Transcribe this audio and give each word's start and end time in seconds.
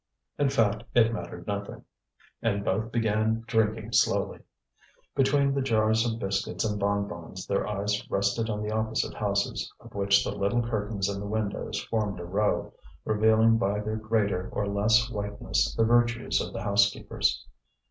In 0.39 0.49
fact, 0.49 0.83
it 0.95 1.13
mattered 1.13 1.45
nothing. 1.45 1.85
And 2.41 2.65
both 2.65 2.91
began 2.91 3.43
drinking 3.45 3.91
slowly. 3.93 4.39
Between 5.15 5.53
the 5.53 5.61
jars 5.61 6.03
of 6.11 6.17
biscuits 6.17 6.65
and 6.65 6.79
bon 6.79 7.07
bons 7.07 7.45
their 7.45 7.67
eyes 7.67 8.09
rested 8.09 8.49
on 8.49 8.63
the 8.63 8.71
opposite 8.73 9.13
houses, 9.13 9.71
of 9.79 9.93
which 9.93 10.23
the 10.23 10.31
little 10.31 10.63
curtains 10.67 11.07
in 11.07 11.19
the 11.19 11.27
windows 11.27 11.79
formed 11.83 12.19
a 12.19 12.25
row, 12.25 12.73
revealing 13.05 13.59
by 13.59 13.79
their 13.79 13.97
greater 13.97 14.49
or 14.51 14.65
less 14.65 15.07
whiteness 15.11 15.75
the 15.75 15.83
virtues 15.85 16.41
of 16.41 16.51
the 16.51 16.63
housekeepers. 16.63 17.45